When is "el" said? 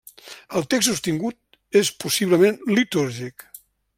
0.59-0.63